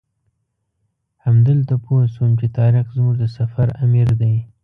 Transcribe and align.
همدلته 1.25 1.75
پوی 1.83 2.05
شوم 2.13 2.31
چې 2.39 2.47
طارق 2.57 2.87
زموږ 2.97 3.15
د 3.19 3.25
سفر 3.37 3.67
امیر 3.83 4.09
دی. 4.21 4.35